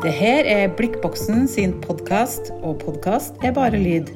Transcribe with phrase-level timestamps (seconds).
[0.00, 4.08] Det her er Blikkboksen sin podkast, og podkast er bare lyd.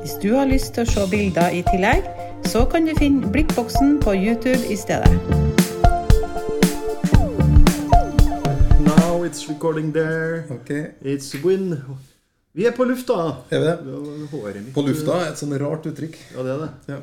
[0.00, 2.08] Hvis du har lyst til å se bilder i tillegg,
[2.50, 5.12] så kan du finne Blikkboksen på YouTube i stedet.
[8.82, 10.42] Now it's recording there.
[10.58, 10.90] Okay.
[11.06, 11.76] It's win.
[12.52, 13.36] Vi er på lufta.
[13.50, 13.78] er vi det?
[14.34, 16.18] Håret mitt På lufta er et sånn rart uttrykk.
[16.34, 16.72] Ja, det er det.
[16.90, 17.02] Ja.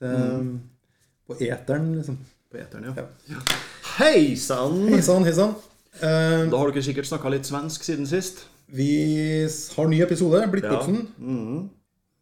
[0.00, 0.52] Det er,
[1.28, 2.22] På eteren, liksom.
[2.48, 3.02] På eteren, ja.
[3.04, 3.36] Ja.
[3.36, 3.48] ja.
[3.98, 4.86] Hei sann!
[4.88, 5.58] Hei sann, hei sann.
[5.98, 8.44] Eh, Da har dere sikkert snakka litt svensk siden sist.
[8.70, 9.46] vi
[9.76, 11.08] har ny episode, Blikkboksen.
[11.18, 11.70] Mhm.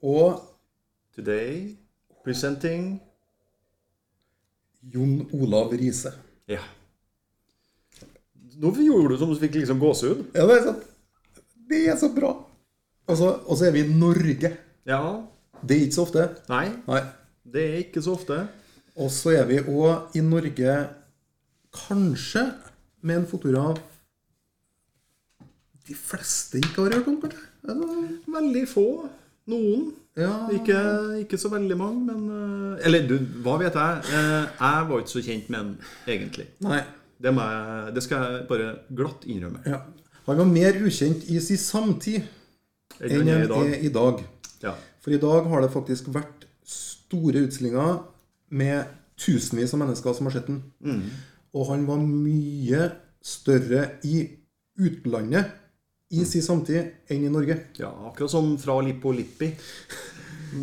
[0.02, 0.40] Og
[1.14, 1.76] Today
[2.24, 3.00] presenting
[4.94, 6.12] Jon Olav Riise.
[6.48, 6.60] Ja.
[8.58, 10.24] Nå gjorde du som du fikk liksom gåsehud.
[10.34, 10.84] Ja, det er sant.
[11.68, 12.32] Det er så bra.
[13.08, 13.16] Og
[13.56, 14.56] så er vi i Norge.
[14.86, 15.22] Ja.
[15.66, 16.24] Det er ikke så ofte.
[16.48, 17.02] Nei, Nei.
[17.44, 18.48] det er ikke så ofte.
[18.96, 20.88] Og så er vi òg i Norge
[21.74, 22.46] kanskje
[23.02, 23.78] med en fotograf
[25.88, 27.44] de fleste ikke har hørt om, kanskje?
[27.68, 28.86] Altså, Veldig få.
[29.48, 29.86] Noen.
[30.18, 30.76] Ja, Ikke,
[31.22, 34.00] ikke så veldig mange, men eh, Eller du, hva vet jeg?
[34.12, 35.70] Eh, Jeg var ikke så kjent med den,
[36.10, 36.46] egentlig.
[36.66, 36.80] Nei.
[37.22, 38.66] Det, jeg, det skal jeg bare
[38.98, 39.62] glatt innrømme.
[39.66, 39.78] Ja.
[40.26, 42.26] Han var mer ukjent i sin samtid
[43.00, 44.20] Enn han er er i dag.
[44.62, 44.74] Ja.
[45.00, 48.02] For i dag har det faktisk vært store utstillinger
[48.50, 50.60] med tusenvis av mennesker som har sett den.
[50.84, 51.04] Mm.
[51.58, 52.82] Og han var mye
[53.24, 54.20] større i
[54.78, 55.56] utlandet
[56.14, 57.56] i sin samtid enn i Norge.
[57.80, 59.50] ja, akkurat som fra Lippo Lippi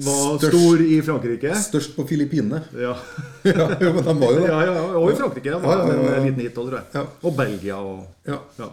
[0.05, 0.55] var Størst.
[0.55, 1.51] stor i Frankrike.
[1.61, 2.63] Størst på Filippinene.
[2.79, 2.95] Ja,
[3.45, 4.47] ja, jo, men de var jo det.
[4.49, 5.51] ja, ja og i Frankrike.
[5.51, 6.87] Det var Ja, en liten hit tror jeg.
[6.95, 7.03] Ja.
[7.21, 8.39] Og Belgia og Ja.
[8.61, 8.71] ja.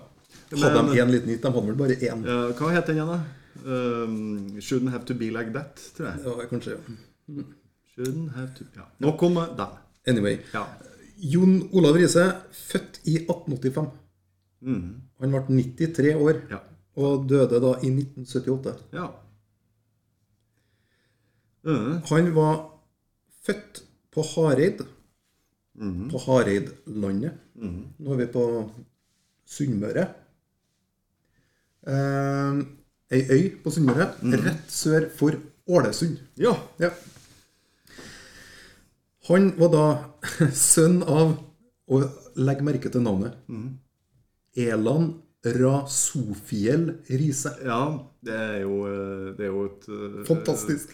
[0.53, 1.43] Hadde de én liten hit?
[1.43, 2.25] De hadde vel bare én.
[2.29, 3.21] eh, hva het den igjen, da?
[3.67, 4.15] Um,
[4.61, 6.25] shouldn't have to be like that, tror jeg.
[6.25, 7.45] Ja, kanskje, ja.
[7.93, 8.87] Shouldn't have to Ja.
[9.05, 9.67] Nok om den.
[10.09, 10.39] Anyway.
[10.55, 10.65] Ja.
[11.19, 13.91] Jon Olav Riise, født i 1885.
[14.63, 15.01] Mm.
[15.21, 16.59] Han ble 93 år ja.
[16.97, 18.77] og døde da i 1978.
[18.93, 19.09] ja.
[21.65, 22.01] Mm.
[22.11, 22.57] Han var
[23.47, 24.83] født på Hareid,
[25.75, 26.11] Mm.
[26.11, 27.33] på Hareidlandet.
[27.55, 27.85] Mhm.
[27.99, 28.43] Nå er vi på
[29.49, 30.03] Sunnmøre.
[31.87, 32.59] Eh,
[33.11, 34.11] ei øy på Sunnmøre,
[34.45, 35.33] rett sør for
[35.69, 36.19] Ålesund.
[36.37, 36.53] Ja.
[36.79, 36.91] Ja.
[39.29, 39.85] Han var da
[40.53, 41.37] sønn av
[41.93, 42.07] Og
[42.37, 43.35] legg merke til navnet.
[44.57, 45.11] Elan
[45.45, 47.53] Rasofiel Riise.
[47.67, 47.83] ja.
[48.23, 50.93] Det er jo, eh, det er jo et eh, Fantastisk.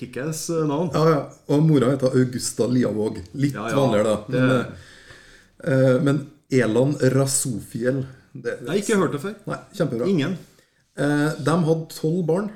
[0.00, 0.88] Kickass eh, navn.
[0.94, 1.18] Ja, ja.
[1.52, 3.18] Og mora heter Augusta Liavåg.
[3.36, 3.76] Litt Ja, ja.
[3.76, 4.24] vanligere, da.
[4.32, 9.34] Men, Det- eh, men Elan Rasofiel det, Jeg har ikke hørt det før.
[9.46, 10.08] Nei, kjempebra.
[10.08, 10.38] Ingen.
[10.96, 12.50] Eh, de hadde tolv barn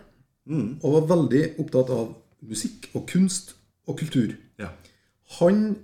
[0.49, 0.79] Mm.
[0.83, 2.15] og var veldig opptatt av
[2.49, 3.53] musikk og kunst
[3.87, 4.33] og kultur.
[4.59, 4.69] Ja.
[5.41, 5.77] Han,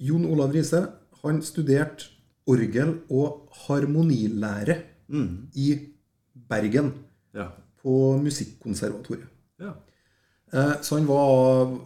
[0.00, 0.84] Jon Olav Riise,
[1.24, 2.04] han studerte
[2.48, 4.76] orgel- og harmonilære
[5.08, 5.48] Mm.
[5.56, 5.78] i
[6.48, 6.92] Bergen
[7.34, 7.46] Ja.
[7.82, 9.26] på Musikkonservatoriet.
[9.60, 9.72] ja.
[10.52, 11.78] Eh, Så han var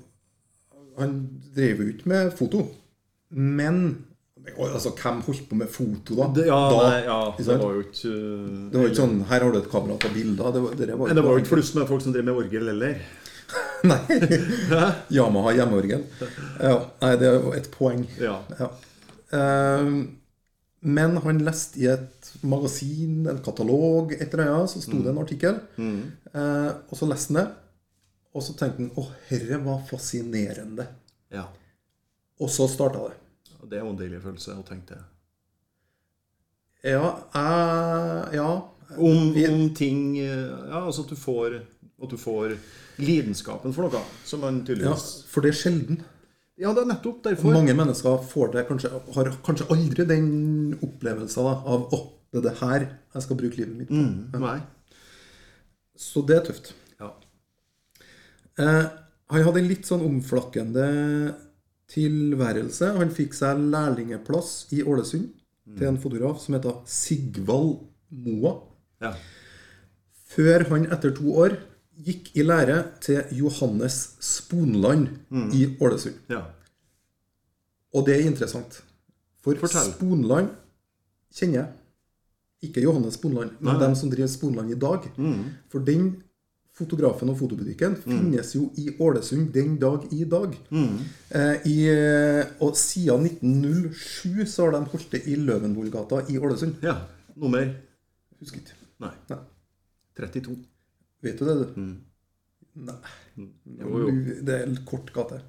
[0.99, 2.67] Han drev jo ikke med foto.
[3.31, 4.05] Men
[4.59, 6.27] altså, hvem holdt på med foto, da?
[6.35, 9.41] Det, ja, da nei, ja, det var jo ikke uh, Det var ikke sånn Her
[9.41, 10.53] har du et kamera til bilder.
[10.53, 12.45] Det var, det var, Men det var jo ikke flust med folk som driver med
[12.45, 13.01] orgel heller.
[13.91, 14.01] Nei.
[15.11, 16.03] Yamaha hjemmeorgel.
[16.61, 18.05] Ja, nei, det er jo et poeng.
[18.21, 18.37] Ja.
[18.59, 18.69] Ja.
[19.33, 20.03] Uh,
[20.83, 25.21] men han leste i et magasin, en katalog, et eller annet, så sto det en
[25.23, 25.61] artikkel.
[25.79, 26.01] Mm.
[26.35, 27.47] Uh, og så leste han det,
[28.33, 30.89] og så tenkte han å, herre var fascinerende.
[31.35, 31.49] ja.
[32.43, 33.19] Og så starta det.
[33.71, 35.05] Det er jo en deilig følelse å tenke det.
[36.91, 38.51] Ja, uh, Ja.
[38.93, 41.55] Om, om ting eh, Ja, altså at du får
[42.03, 42.57] At du får
[43.03, 44.03] lidenskapen for noe.
[44.27, 44.97] Som man ja,
[45.31, 46.03] for det er sjelden.
[46.61, 47.55] Ja, det er nettopp derfor.
[47.55, 50.29] Mange mennesker får det kanskje, har kanskje aldri den
[50.85, 52.01] opplevelsen da, av å,
[52.33, 54.03] det er det her jeg skal bruke livet mitt på.
[54.03, 54.59] Mm, nei.
[55.99, 56.73] Så det er tøft.
[57.01, 57.13] Ja.
[58.61, 58.85] Eh,
[59.33, 60.87] han hadde en litt sånn omflakkende
[61.93, 62.93] tilværelse.
[62.99, 65.31] Han fikk seg lærlingeplass i Ålesund
[65.79, 67.79] til en fotograf som heter Sigvald
[68.11, 68.59] Moa.
[69.05, 69.15] ja.
[70.33, 71.59] Før han etter to år
[71.99, 75.09] gikk i lære til Johannes Sponland
[75.53, 76.15] i Ålesund.
[76.31, 76.43] ja.
[77.95, 78.79] Og det er interessant.
[79.45, 79.91] For Fortell.
[79.93, 80.49] Sponland
[81.35, 81.69] kjenner jeg.
[82.63, 83.81] Ikke Johannes Sponland, men Nei.
[83.83, 85.09] dem som driver Sponland i dag.
[85.19, 85.43] Mm.
[85.69, 86.23] For den
[86.73, 90.55] fotografen og fotobutikken finnes jo i Ålesund den dag i dag.
[90.71, 90.99] Mm.
[91.37, 91.77] Eh, i,
[92.65, 96.81] og siden 1907 så har de holdt det i Løvenvollgata i Ålesund.
[96.83, 96.97] ja.
[97.37, 97.65] Nummer
[98.41, 98.75] Husker ikke.
[99.01, 99.13] Nei.
[99.29, 99.39] Nei.
[100.17, 100.57] 32.
[101.23, 101.81] Vet du det, du?
[101.81, 101.93] Mm.
[102.89, 102.99] Nei.
[103.37, 104.13] Jo, jo.
[104.45, 105.41] Det er kort gate.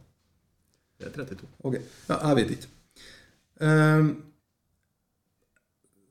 [0.99, 1.49] Det er 32.
[1.67, 1.77] Ok.
[2.09, 2.71] Ja, jeg vet ikke.
[3.63, 4.09] Um,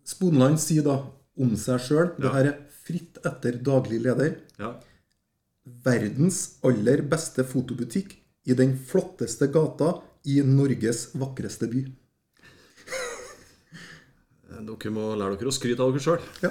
[0.08, 0.96] Sponland sier da
[1.40, 2.10] om seg sjøl.
[2.18, 4.34] Det her er fritt etter daglig leder.
[4.58, 4.74] Ja.
[5.84, 8.16] Verdens aller beste fotobutikk
[8.50, 9.94] i den flotteste gata
[10.26, 11.84] i Norges vakreste by.
[14.62, 16.26] Dere må lære dere å skryte av dere sjøl.
[16.44, 16.50] Ja.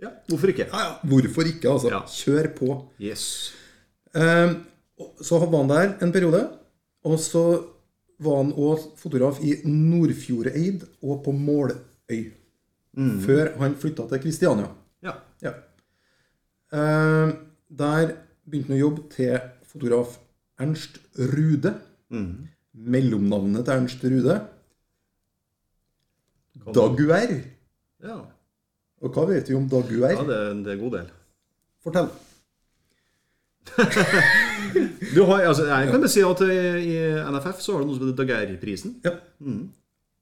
[0.00, 0.66] Ja, hvorfor ikke?
[1.04, 1.90] Hvorfor ikke, altså?
[1.92, 2.00] Ja.
[2.08, 2.76] Kjør på.
[3.02, 3.52] Yes.
[4.14, 4.56] Um,
[5.22, 6.40] så var han der en periode.
[7.04, 7.44] Og så
[8.20, 12.20] var han òg fotograf i Nordfjordeid og på Måløy.
[13.24, 14.68] Før han flytta til Kristiania.
[15.04, 15.14] Ja.
[15.44, 15.54] Ja.
[16.72, 17.36] Um,
[17.70, 19.38] der begynte han å jobbe til
[19.68, 20.18] fotograf
[20.60, 21.76] Ernst Rude.
[22.72, 24.36] Mellomnavnet til Ernst Rude
[26.74, 27.40] Daguerre.
[28.02, 28.18] Ja,
[29.00, 30.12] Og hva vet vi om Daguerre?
[30.18, 31.06] ja det, er- det er en god del.
[31.84, 32.10] Fortell.
[35.14, 36.56] Du har, altså, jeg kan bare si at i,
[36.92, 36.98] i
[37.32, 38.92] NFF så har du noe som heter Daguerre-prisen.
[39.04, 39.14] Ja.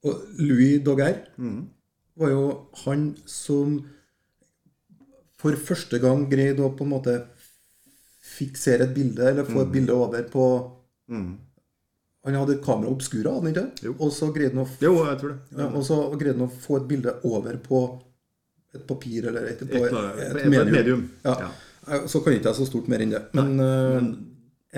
[0.07, 1.27] Og Louis Daguerre
[2.19, 2.45] var jo
[2.85, 3.75] han som
[5.39, 7.19] for første gang greide å på en måte
[8.39, 10.47] fiksere et bilde, eller få et bilde over på
[11.09, 13.87] Han hadde et kamera obskura, hadde han ikke?
[13.87, 13.93] Jo.
[14.05, 14.69] Og så greide han å
[15.13, 15.39] jeg tror det.
[15.61, 17.79] Ja, og så greide han å få et bilde over på
[18.75, 20.73] et papir eller et, på Et, et, et, medium.
[20.73, 21.11] medium.
[21.25, 21.37] Ja.
[21.89, 22.01] Ja.
[22.07, 23.23] Så kan ikke jeg så stort mer enn det.
[23.39, 24.09] Men, eh,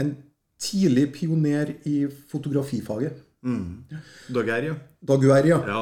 [0.00, 0.12] en
[0.60, 3.16] tidlig pioner i fotografifaget.
[4.28, 4.74] Daguerre, ja.
[5.08, 5.58] Daguerre, ja.
[5.66, 5.80] ja.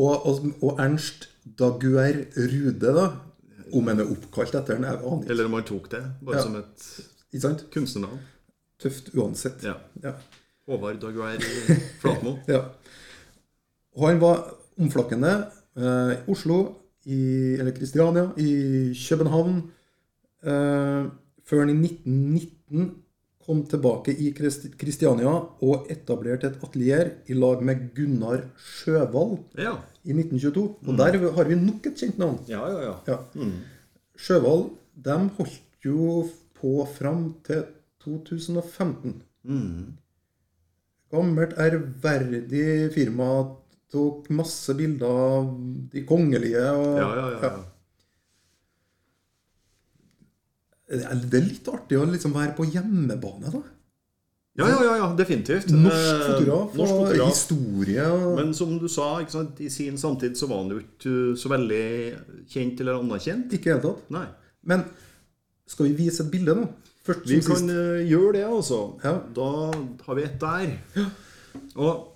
[0.00, 1.28] Og, og, og Ernst
[1.58, 3.08] Daguerre Rude, da.
[3.74, 5.32] Om han er oppkalt etter den, jeg aner ikke.
[5.34, 8.22] Eller om han tok det bare som et kunstnernavn.
[8.80, 9.62] Tøft uansett.
[9.66, 10.14] Ja.
[10.66, 11.38] Håvard Daguerre
[12.02, 12.38] Flatmo.
[12.48, 12.64] Ja.
[13.98, 14.42] Og han var
[14.80, 15.32] omflakkende
[15.76, 16.60] eh, i Oslo,
[17.10, 17.20] i,
[17.58, 18.50] eller Kristiania, i
[18.94, 19.60] København.
[20.42, 21.06] Eh,
[21.50, 22.90] før han i 1919
[23.46, 24.30] kom tilbake i
[24.78, 25.32] Kristiania
[25.66, 29.72] og etablerte et atelier i lag med Gunnar Sjøvald Ja.
[30.04, 30.66] i 1922.
[30.86, 32.38] Og der har vi nok et kjent navn.
[32.48, 32.94] Ja, ja, ja.
[33.08, 33.48] Ja.
[34.20, 34.68] Sjøvald
[35.04, 36.28] de holdt jo
[36.60, 37.64] på fram til
[38.04, 39.16] 2015.
[41.10, 43.30] Gammelt, ærverdig firma.
[43.90, 45.48] Tok masse bilder av
[45.92, 46.62] de kongelige.
[46.78, 47.64] Og, Ja, ja, ja, ja.
[50.90, 53.60] Det er- litt artig å liksom være på hjemmebane, da.
[54.58, 55.68] Ja, ja, ja, ja definitivt.
[55.70, 58.02] Norsk Eh, fotograf norsk og historie.
[58.10, 61.48] Og, Men som du sa, sant, i sin samtid så var han jo ikke så
[61.48, 63.52] veldig kjent eller anerkjent.
[63.52, 64.30] ikke i det hele tatt.
[64.64, 64.84] Men
[65.66, 66.68] skal vi vise et bilde nå?
[67.04, 67.70] Først Vi kan sist.
[67.70, 69.00] eh, gjøre det, altså.
[69.04, 69.18] Ja.
[69.32, 69.72] Da
[70.04, 70.76] har vi et der.
[71.76, 72.08] Og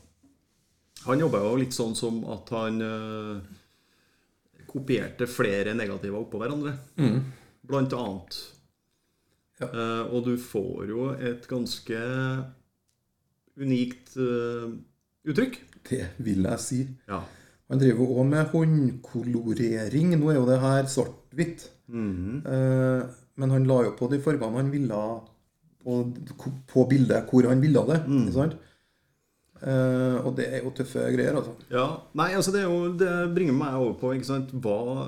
[1.05, 3.55] han jobba jo litt sånn som at han eh,
[4.71, 6.75] kopierte flere negativer oppå hverandre.
[7.65, 8.41] Blant annet.
[9.61, 9.69] Ja.
[9.71, 11.99] Uh, og du får jo et ganske
[13.55, 14.73] unikt uh,
[15.25, 15.61] uttrykk.
[15.87, 16.81] Det vil jeg si.
[17.07, 17.21] Ja.
[17.71, 20.17] Han driver òg med håndkolorering.
[20.19, 21.69] Nå er jo det her svart-hvitt.
[21.89, 23.01] Eh,
[23.41, 25.01] men han la jo på de fargene han ville
[25.85, 27.99] på, på bildet hvor han ville det.
[28.21, 28.49] Ikke
[29.65, 31.55] Eh, og det er jo tøffe greier, altså.
[31.73, 31.87] Ja,
[32.19, 34.53] nei, altså det, jo, det bringer meg over på ikke sant?
[34.65, 35.07] Hva,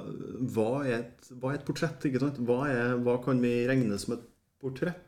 [0.55, 2.07] hva, er et, hva er et portrett?
[2.09, 2.41] Ikke sant?
[2.49, 4.25] Hva, er, hva kan vi regne som et
[4.63, 5.03] portrett?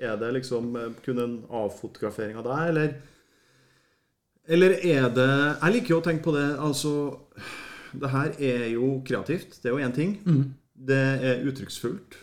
[0.00, 2.96] Er det liksom eh, kun en avfotografering av deg, eller
[4.44, 6.90] Eller er det Jeg liker jo å tenke på det, altså
[7.94, 9.60] Det her er jo kreativt.
[9.60, 10.18] Det er jo én ting.
[10.74, 12.16] Det er uttrykksfullt.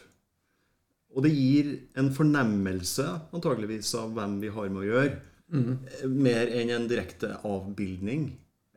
[1.15, 3.05] Og det gir en fornemmelse
[3.35, 5.19] antageligvis av hvem vi har med å gjøre.
[5.51, 8.29] Mer enn en direkte avbildning.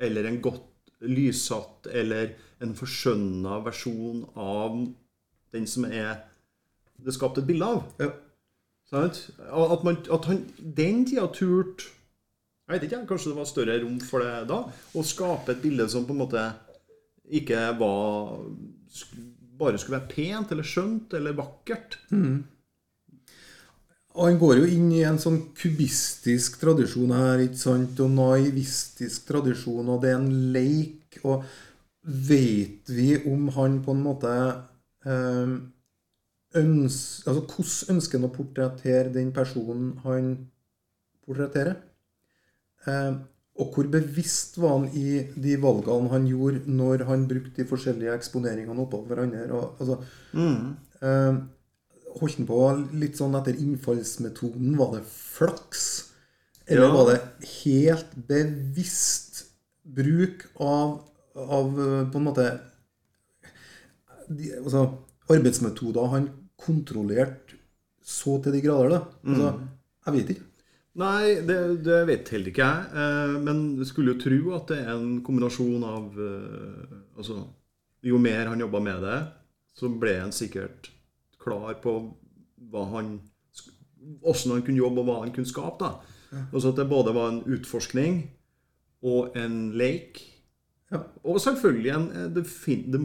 [0.03, 0.71] Eller en godt
[1.05, 2.33] lyssatt eller
[2.65, 4.79] en forskjønna versjon av
[5.55, 6.23] den som er
[6.95, 7.83] det er skapt et bilde av.
[8.01, 8.13] Ja.
[8.95, 10.45] At, man, at han
[10.77, 11.89] den tida turte
[12.69, 14.61] Jeg vet ikke, kanskje det var større rom for det da?
[14.71, 16.45] Å skape et bilde som på en måte
[17.35, 18.37] ikke var
[19.59, 21.99] Bare skulle være pent eller skjønt eller vakkert.
[22.11, 22.54] Og
[24.15, 27.99] han går jo inn i en sånn kubistisk tradisjon her, ikke sant?
[28.05, 31.19] Og naivistisk tradisjon, og det er en leik.
[31.27, 31.43] Og
[32.05, 34.33] vet vi om han på en måte
[35.09, 35.55] eh,
[36.61, 40.35] øns, Altså hvordan ønsker han å portrettere den personen han
[41.27, 41.81] portretterer?
[42.87, 43.15] Eh,
[43.55, 48.15] og hvor bevisst var han i de valgene han gjorde når han brukte de forskjellige
[48.19, 49.47] eksponeringene oppå hverandre?
[49.55, 49.99] Og, altså,
[51.03, 51.43] eh,
[52.21, 52.59] holdt han på
[53.01, 54.77] litt sånn etter innfallsmetoden?
[54.79, 55.87] Var det flaks?
[56.67, 56.93] Eller Ja.
[56.95, 59.43] var det helt bevisst
[59.85, 61.03] bruk av,
[61.37, 62.47] av eh, på en måte
[64.29, 64.87] de, altså,
[65.31, 66.31] arbeidsmetoder han
[66.65, 67.59] kontrollerte
[68.05, 68.95] så til de grader?
[68.95, 69.01] da?
[69.29, 69.53] Altså,
[70.07, 70.49] Jeg vet ikke.
[70.95, 72.89] Nei, det, det vet heller ikke jeg.
[73.03, 77.41] Eh, men skulle jo tro at det er en kombinasjon av eh, altså
[78.05, 79.19] jo mer han jobba med det,
[79.75, 80.91] så ble han sikkert
[81.45, 81.99] klar på
[82.73, 83.15] hva han
[84.21, 85.85] hvordan han kunne jobbe, og hva han kunne skape.
[85.85, 86.15] da.
[86.35, 86.61] Ja.
[86.61, 88.25] så at det både var en utforskning
[89.07, 90.21] og en leik.
[90.91, 91.05] Ja.
[91.25, 93.01] Og selvfølgelig en eh, Det, fin, det,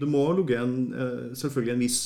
[0.00, 2.00] det må ligge en, eh, selvfølgelig en viss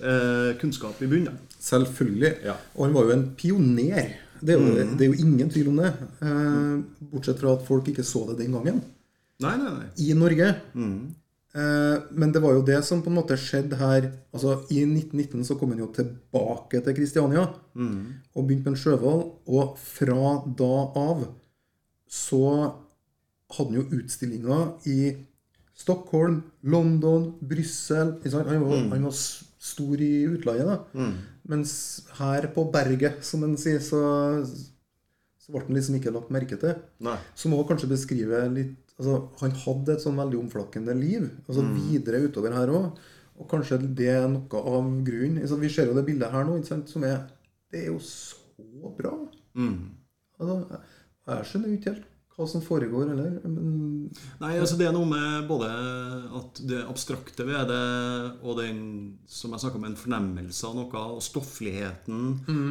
[0.00, 1.38] eh, kunnskap i bunnen.
[1.58, 2.34] Selvfølgelig.
[2.44, 2.58] Ja.
[2.74, 4.14] Og han var jo en pioner.
[4.44, 5.92] Det er jo, det er jo ingen tvil om det.
[6.22, 8.82] Eh, bortsett fra at folk ikke så det den gangen.
[9.42, 9.88] Nei, nei, nei.
[10.04, 10.50] I Norge.
[10.74, 10.90] Eh,
[11.54, 15.54] men det var jo det som på en måte skjedde her altså I 1919 så
[15.58, 17.44] kom han jo tilbake til Kristiania
[18.34, 19.20] og begynte med en sjøhval.
[19.46, 21.28] Og fra da av
[22.10, 22.40] så
[23.54, 25.14] hadde han jo utstillinger i
[25.74, 28.14] Stockholm, London, Brussel?
[28.24, 29.12] Han, var- han var
[29.64, 30.66] stor i utlandet.
[30.66, 30.78] da.
[31.48, 34.00] Mens her på berget, som en sier, så,
[35.38, 36.74] så ble han liksom ikke lagt merke til.
[37.00, 37.16] nei.
[37.34, 41.28] Som òg kanskje beskriver litt altså, Han hadde et sånn veldig omflakkende liv.
[41.48, 43.04] altså Videre utover her òg.
[43.34, 45.42] Og kanskje det er noe av grunnen.
[45.42, 47.28] Altså, vi ser jo det bildet her nå, som er
[47.72, 49.14] Det er jo så bra.
[50.38, 50.80] Altså,
[51.26, 53.68] jeg, skjønner jo ikke helt hva som foregår eller Men
[54.40, 55.68] Nei, altså Det er noe med både
[56.40, 57.82] at det abstrakte ved det,
[58.42, 58.80] og den
[59.30, 62.24] som jeg snakka om, en fornemmelse av noe, og stoffligheten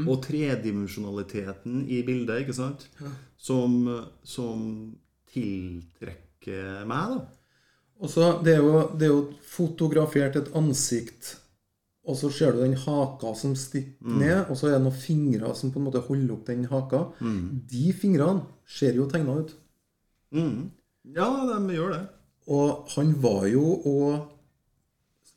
[0.08, 2.90] og tredimensjonaliteten i bildet, ikke sant,
[3.40, 3.88] som,
[4.24, 4.68] som
[5.34, 7.24] tiltrekker meg, da.
[8.04, 11.38] Og så, det, er jo, det er jo fotografert et ansikt,
[12.04, 15.54] og så ser du den haka som stikker ned, og så er det noen fingre
[15.56, 17.06] som på en måte holder opp den haka.
[17.72, 19.54] De fingrene ser jo tegna ut.
[20.36, 20.66] Mm.
[21.16, 22.02] Ja, de gjør det.
[22.52, 24.34] Og han var jo og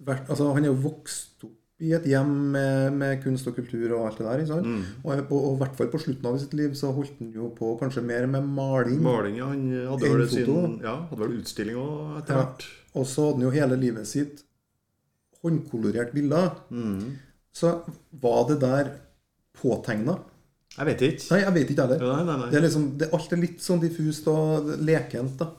[0.03, 3.91] vært, altså Han er jo vokst opp i et hjem med, med kunst og kultur
[3.99, 4.45] og alt det der.
[4.49, 4.69] sant?
[5.05, 7.75] Og, og, i hvert fall på slutten av sitt liv så holdt han jo på
[7.81, 9.03] kanskje mer med maling.
[9.05, 9.51] Maling, ja.
[9.51, 12.47] Han hadde vel, sin, ja, hadde vel utstilling òg etter Ja.
[12.97, 14.41] Og så hadde han jo hele livet sitt
[15.45, 16.57] håndkolorert bilder.
[17.57, 17.75] Så
[18.25, 18.95] var det der
[19.61, 20.17] påtegna?
[20.77, 21.27] Jeg vet ikke.
[21.33, 22.03] Nei, jeg vet ikke heller.
[22.05, 22.49] Nei, nei, nei.
[22.53, 25.37] Det er liksom, det, alt er litt sånn diffust og lekent.
[25.41, 25.53] da.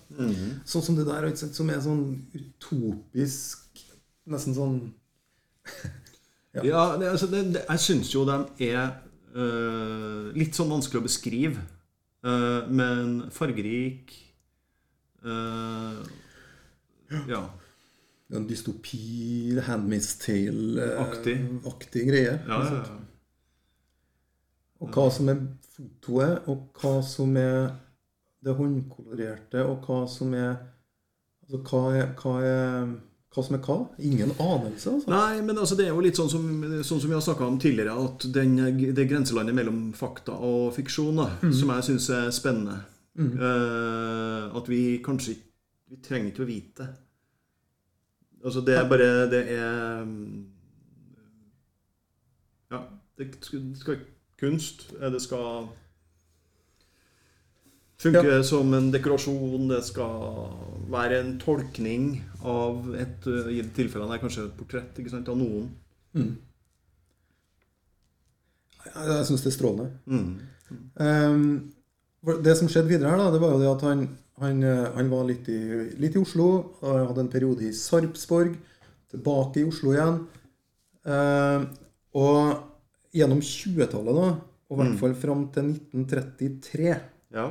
[0.66, 2.04] Sånn som det der, som er sånn
[2.38, 3.86] utopisk
[4.28, 4.74] Nesten sånn
[6.66, 8.38] Ja, det, altså, det, det, jeg syns jo de
[8.70, 8.88] er
[9.36, 11.62] uh, litt sånn vanskelig å beskrive.
[12.26, 14.14] uh, men fargerik
[15.26, 16.02] uh,
[17.30, 17.44] Ja.
[18.34, 21.38] en dystopi, Handmaid's Tale-aktig
[21.68, 22.08] Aktig.
[22.10, 22.40] greie.
[22.48, 22.98] ja, ja, ja.
[24.80, 25.40] Og hva som er
[25.74, 27.72] fotoet, og hva som er
[28.46, 30.56] det håndkolorerte, og hva som er
[31.48, 32.90] Altså, hva er, hva er
[33.36, 33.78] hva som er hva?
[34.00, 35.12] Ingen anelse, altså.
[35.12, 36.46] Nei, men altså, det er jo litt sånn som,
[36.82, 38.56] sånn som vi har snakka om tidligere, at den,
[38.96, 42.80] det grenselandet mellom fakta og fiksjon, da, som jeg syns er spennende
[43.18, 45.44] Eh, At vi kanskje ikke
[45.90, 46.86] Vi trenger ikke å vite.
[48.44, 50.46] Altså, det er bare Det er mm,
[52.72, 52.82] Ja.
[53.18, 54.02] Det skal, det skal
[54.38, 54.92] kunst.
[54.94, 55.70] Det skal
[58.02, 59.68] funke som en dekorasjon.
[59.72, 60.52] Det skal
[60.92, 62.12] være en tolkning
[62.44, 65.72] av et I I tilfellene er kanskje et portrett sant, av noen.
[68.88, 69.90] Jeg, jeg syns det er strålende.
[70.08, 70.30] Mm.
[72.28, 74.08] For det som skjedde videre her, da, det var jo det at han,
[74.42, 75.60] han, eh, han var litt i,
[76.00, 76.48] litt i Oslo.
[76.82, 78.58] Hadde en periode i Sarpsborg.
[79.12, 80.18] Tilbake i Oslo igjen.
[81.08, 81.70] Ehm,
[82.18, 84.32] og gjennom 20-tallet, da,
[84.68, 86.98] og i hvert fall fram til 1933,
[87.36, 87.48] Ja.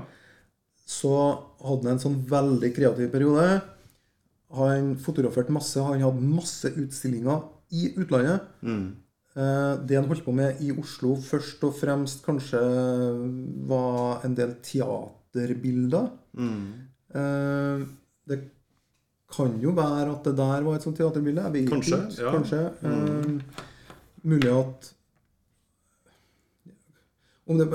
[0.86, 1.12] Så
[1.66, 3.60] hadde han en sånn veldig kreativ periode.
[4.54, 5.82] Han fotograferte masse.
[5.82, 7.42] Han hadde masse utstillinger
[7.74, 8.46] i utlandet.
[8.62, 8.86] Mm.
[9.36, 12.60] Det han holdt på med i Oslo, først og fremst kanskje
[13.68, 16.06] var en del teaterbilder.
[16.38, 16.68] Mm.
[18.30, 18.38] Det
[19.36, 21.50] kan jo være at det der var et sånt teaterbilde.
[21.68, 22.30] Kanskje, ja.
[22.32, 22.62] Kanskje.
[22.86, 23.42] Mm.
[24.26, 24.92] Mulig at
[27.46, 27.66] om det,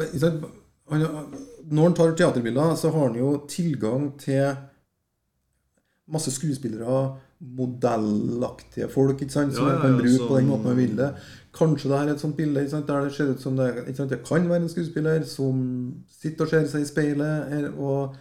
[0.92, 1.34] han,
[1.72, 4.56] Når han tar teaterbilder, så har han jo tilgang til
[6.12, 10.50] masse skuespillere, modellaktige folk, ikke sant, som Ja, ja, han kan bruke bruke på den
[10.52, 11.14] måten han vil det.
[11.58, 13.96] Kanskje det her er et sånt bilde ikke sant, der det ser ut som det,
[13.96, 15.64] sant, det kan være en skuespiller som
[16.22, 18.16] sitter og ser seg i speilet, og,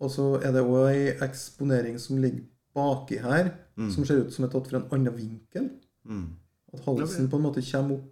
[0.00, 2.44] og så er det òg ei eksponering som ligger
[2.76, 3.50] baki her,
[3.90, 5.68] som ser ut som er tatt fra en annen vinkel.
[6.04, 6.28] Mm.
[6.72, 8.08] At halsen på en måte kommer opp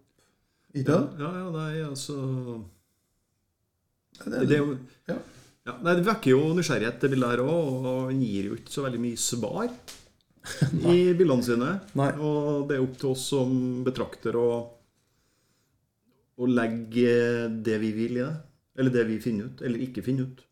[0.75, 1.00] Ikke det?
[1.19, 2.16] Ja, ja, nei, altså
[4.25, 4.59] Det Det det,
[5.09, 5.17] ja.
[5.67, 7.87] ja, Nei, Det vekker jo nysgjerrighet, det bildet her òg.
[7.93, 9.71] Og gir jo ikke så veldig mye svar
[10.95, 11.73] i bildene sine.
[12.00, 12.11] Nei.
[12.19, 14.50] Og det er opp til oss som betrakter å,
[16.41, 18.37] å legge det vi vil i det.
[18.81, 20.45] Eller det vi finner ut, eller ikke finner ut.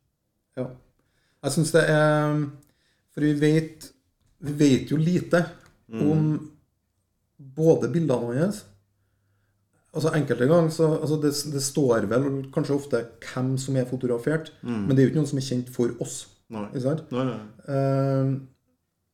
[0.58, 0.66] Ja.
[1.46, 2.32] Jeg syns det er
[3.14, 3.84] For vi vet
[4.42, 5.44] Vi vet jo lite
[5.88, 6.32] om
[7.38, 8.64] både bildene hans
[9.96, 14.52] Altså Enkelte ganger så altså det, det står vel kanskje ofte hvem som er fotografert,
[14.62, 16.18] men det er jo ikke noen som er kjent for oss.
[16.52, 16.66] Nei.
[16.68, 17.10] Ikke sant?
[17.12, 17.38] Nei, nei.
[17.72, 18.32] Eh,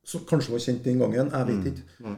[0.04, 1.31] som kanskje var kjent den gangen.
[1.33, 1.85] Jeg vet ikke.
[2.04, 2.16] nei.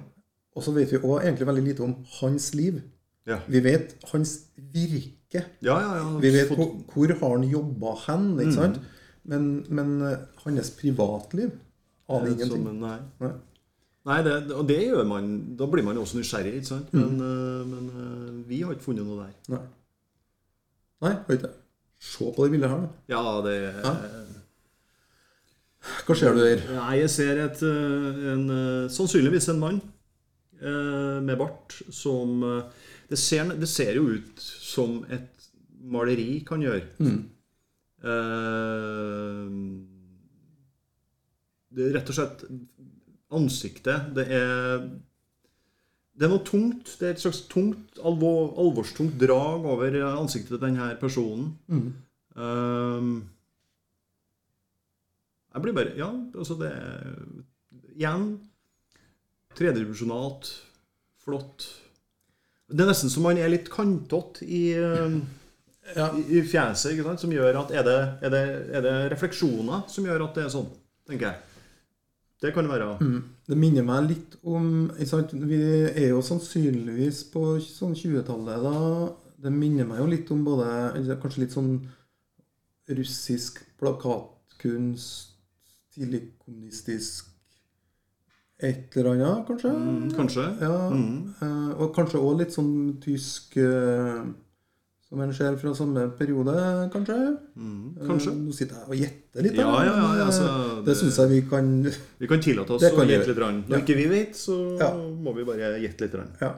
[0.56, 2.80] Og så vet vi òg egentlig veldig lite om hans liv.
[3.28, 3.38] Ja.
[3.46, 5.42] Vi vet hans virke.
[5.60, 6.06] Ja, ja, ja.
[6.22, 8.80] Vi vet hvor, hvor har han jobba hen, ikke sant?
[9.26, 11.52] Men, men eh, hans privatliv
[12.08, 12.64] aner ingenting.
[12.64, 12.98] Som, nei.
[13.20, 13.32] Nei.
[14.06, 16.92] Nei, det, og det gjør man Da blir man jo også nysgjerrig, ikke sant?
[16.94, 17.00] Mm.
[17.02, 19.34] Men, eh, men eh, vi har ikke funnet noe der.
[19.54, 19.62] Nei.
[21.04, 21.52] Nei, har ikke.
[22.06, 22.88] Se på det bildet her, da.
[23.12, 23.94] Ja, det Ja.
[26.06, 26.64] Hva ser du der?
[26.74, 28.48] Nei, jeg ser et, eh, en,
[28.90, 29.84] sannsynligvis en mann
[30.56, 32.40] med bart som
[33.10, 35.48] det ser, det ser jo ut som et
[35.86, 36.82] maleri kan gjøre.
[36.98, 37.18] Mm.
[38.06, 39.46] Eh,
[41.76, 42.44] det er rett og slett
[43.36, 44.10] ansiktet.
[44.16, 44.88] Det er
[46.16, 46.94] det er noe tungt.
[46.96, 51.50] Det er et slags tungt, alvor, alvorstungt drag over ansiktet til denne personen.
[51.68, 51.90] Mm.
[52.36, 53.10] Um,
[55.56, 57.14] jeg blir bare Ja, altså det er
[57.96, 58.26] Igjen
[59.56, 60.50] tredimensjonalt,
[61.24, 61.64] flott.
[62.68, 65.22] Det er nesten som man er litt kantete i, ehm,
[65.94, 66.10] Ja.
[66.12, 68.42] i, i fjeset, som gjør at er det, er, det,
[68.76, 70.68] er det refleksjoner som gjør at det er sånn,
[71.08, 71.55] tenker jeg.
[72.42, 72.88] Det kan det være.
[73.00, 73.20] Mm.
[73.48, 75.32] Det minner meg litt om sant?
[75.32, 78.80] Vi er jo sannsynligvis på sånn 20-tallet da.
[79.46, 80.66] Det minner meg jo litt om både
[81.22, 81.72] Kanskje litt sånn
[82.96, 85.32] russisk plakatkunst,
[85.96, 87.32] tidlig kommunistisk
[88.58, 89.70] et eller annet, kanskje?
[89.70, 90.44] Mm, kanskje.
[90.60, 90.88] Ja.
[90.88, 91.34] Mm.
[91.42, 94.22] eh, Og kanskje òg litt sånn tysk eh,
[95.08, 96.52] Som en ser fra samme periode,
[96.90, 97.16] kanskje?
[97.54, 98.32] Mm, kanskje.
[98.32, 99.54] Eh, Nå sitter jeg og gjetter litt.
[99.60, 100.46] Ja, ja, ja, eh, altså,
[100.80, 101.68] det det- syns jeg vi kan
[102.18, 103.38] Vi kan tillate oss å gjette litt.
[103.38, 103.62] Rann.
[103.68, 103.84] Når Ja.
[103.84, 104.90] ikke vi vet, så Ja.
[104.94, 106.14] må vi bare gjette litt.
[106.14, 106.32] Rann.
[106.40, 106.54] Ja.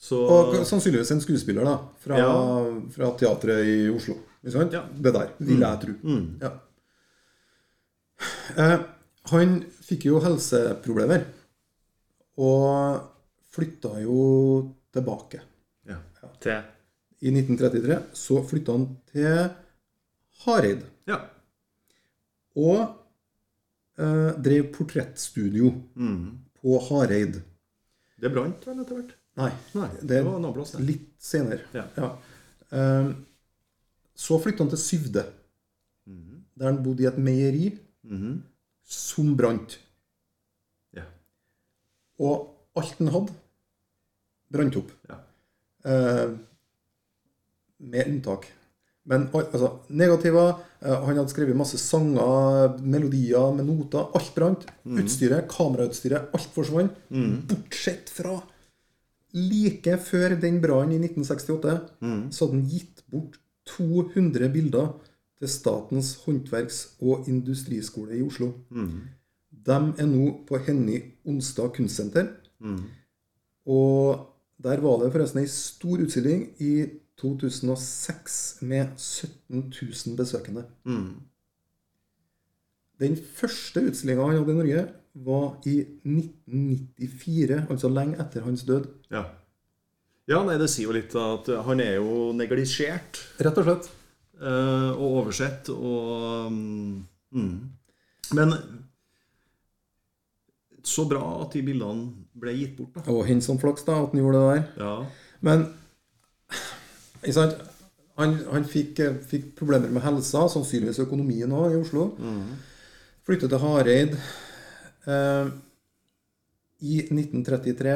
[0.00, 2.80] Så Og sannsynligvis en skuespiller da, fra, Ja.
[2.90, 4.16] fra teatret i Oslo.
[4.44, 4.82] Ja.
[5.00, 5.92] Det der, vil jeg tro.
[6.02, 6.50] mm, Ja.
[8.56, 8.78] Eh,
[9.30, 11.24] han fikk jo helseproblemer,
[12.38, 13.00] og
[13.54, 15.40] flytta jo tilbake.
[15.86, 15.96] ja.
[16.40, 16.62] Til
[17.22, 19.50] I 1933 så flytta han til
[20.42, 21.20] Hareid, Ja.
[22.58, 22.98] og
[23.98, 26.38] eh, drev portrettstudio Mm.
[26.60, 27.42] på Hareid.
[28.18, 29.14] Det brant vel etter hvert?
[29.36, 31.62] Nei, Nei, det det var en plass, litt senere.
[31.74, 32.10] Ja.
[32.72, 33.12] Eh,
[34.14, 35.24] så flytta han til Syvde,
[36.06, 36.44] mm.
[36.58, 38.42] der han bodde i et meieri mm.
[38.84, 39.78] som brant.
[40.92, 41.04] Ja.
[42.18, 43.32] Og alt han hadde,
[44.52, 44.90] brant opp.
[45.08, 45.20] Ja.
[45.84, 46.34] Eh,
[47.82, 48.46] med unntak.
[49.04, 54.08] Men al- altså, negativer eh, Han hadde skrevet masse sanger, melodier med noter.
[54.14, 54.66] Alt brant.
[54.86, 56.92] Utstyret, kamerautstyret, alt forsvant.
[57.50, 58.40] Bortsett fra
[59.34, 61.80] like før den brannen i 1968,
[62.30, 64.92] så hadde han gitt bort 200 bilder
[65.38, 68.52] til Statens håndverks- og industriskole i Oslo.
[69.64, 72.28] De er nå på Henny Onsdag kunstsenter.
[73.66, 74.26] Og
[74.62, 76.72] der var det forresten ei stor utstilling i
[77.22, 80.64] 2006 med 17 000 besøkende.
[80.84, 81.22] Mm.
[83.02, 84.82] Den første utstillinga han hadde i Norge,
[85.14, 88.86] var i 1994, altså lenge etter hans død.
[89.12, 89.26] Ja.
[90.30, 93.90] ja, nei, det sier jo litt at han er jo neglisjert Rett og slett.
[94.40, 97.52] eh, og oversett og mm.
[98.32, 98.54] Men
[100.82, 103.04] så bra at de bildene ble gitt bort, da.
[103.12, 104.64] Og hent flaks da, at han gjorde det der.
[104.82, 104.94] Ja.
[105.44, 105.66] Men?
[108.20, 112.10] Han, han fikk, eh, fikk problemer med helsa, sannsynligvis økonomien òg, i Oslo.
[113.26, 114.16] Flyttet til Hareid
[115.06, 115.52] eh,
[116.82, 117.94] i 1933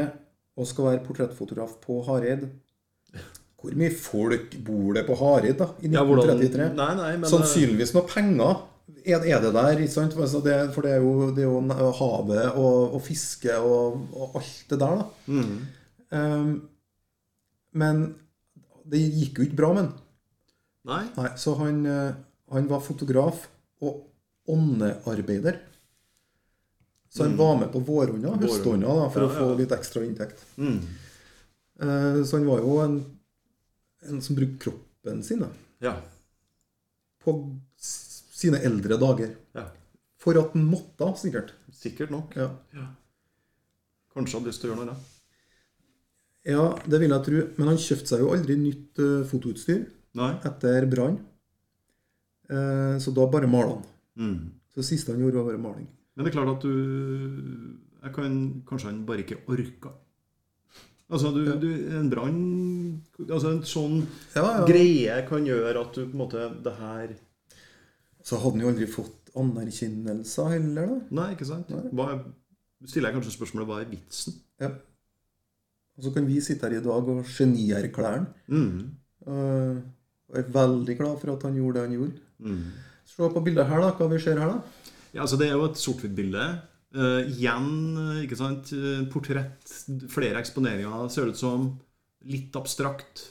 [0.56, 2.46] og skal være portrettfotograf på Hareid.
[3.60, 6.70] Hvor mye folk bor det på Hareid da, i Ja, 1933?
[6.78, 8.62] Nei, nei, men Sannsynligvis noe penger
[9.02, 9.80] er, er det der.
[9.82, 10.14] ikke sant?
[10.16, 10.40] Altså
[10.74, 14.80] for det er jo, det er jo havet og, og fiske og, og alt det
[14.80, 15.02] der.
[15.02, 15.08] da.
[15.26, 15.56] mm.
[16.16, 16.50] Um,
[17.76, 18.04] men
[18.90, 19.94] det gikk jo ikke bra med han.
[20.86, 21.02] Nei.
[21.16, 22.14] Nei, så han, eh,
[22.54, 23.48] han var fotograf
[23.82, 24.04] og
[24.48, 25.58] åndearbeider.
[27.10, 30.02] Så han var med på vårhånda, høsthånda, da, for ja, Ja, å få litt ekstra
[30.04, 30.42] inntekt.
[30.60, 30.78] Mm.
[31.80, 32.98] Eh, Så han var jo en,
[34.10, 35.48] en som brukte kroppen sin da,
[35.80, 35.94] Ja.
[37.24, 37.34] på
[37.78, 39.34] sine eldre dager.
[39.54, 39.66] ja.
[40.18, 41.52] For at han måtte, sikkert.
[41.72, 42.34] Sikkert nok.
[42.36, 42.50] Ja.
[44.14, 45.12] Kanskje hadde lyst til å gjøre noe annet.
[46.46, 47.42] Ja, det vil jeg tro.
[47.58, 49.82] Men han kjøpte seg jo aldri nytt eh, fotoutstyr
[50.20, 50.32] Nei.
[50.46, 51.18] etter brann.
[52.48, 53.84] Eh, Så da bare malte han.
[54.16, 54.38] Mm.
[54.72, 55.88] Så det siste han gjorde, var bare maling.
[56.16, 56.72] Men det er klart at du
[58.06, 58.36] jeg kan,
[58.68, 59.90] Kanskje han bare ikke orka.
[61.10, 62.38] Altså, du, du, en brann
[63.28, 64.00] altså En sånn
[64.34, 64.64] Ja, ja.
[64.66, 67.12] greie kan gjøre at du på en måte Det her
[68.26, 70.96] Så hadde han jo aldri fått anerkjennelser heller, da.
[71.20, 71.70] Nei, ikke sant?
[71.94, 72.24] Hva er,
[72.90, 74.34] stiller jeg kanskje spørsmålet hva er vitsen?
[74.58, 74.72] Ja.
[75.96, 78.26] Og så kan vi sitte her i dag og genierklære han.
[78.52, 78.80] Mm.
[79.26, 79.78] Uh,
[80.28, 82.24] og er veldig glad for at han gjorde det han gjorde.
[82.38, 82.64] Mm.
[83.06, 83.92] Se på bildet her, da.
[83.96, 84.90] Hva vi ser her, da.
[85.14, 86.48] Ja, altså Det er jo et sort-hvitt-bilde.
[86.96, 88.70] Uh, igjen, eh, ikke sant,
[89.12, 89.72] portrett,
[90.12, 91.70] flere eksponeringer, ser ut som.
[92.26, 93.24] Litt abstrakt.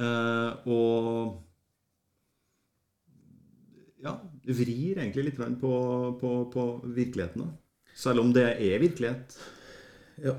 [0.00, 1.38] Uh, og
[4.00, 4.14] ja,
[4.48, 5.72] vrir egentlig litt på,
[6.20, 7.44] på, på virkeligheten.
[7.44, 7.50] da.
[8.00, 9.36] Selv om det er virkelighet.
[10.24, 10.38] Ja.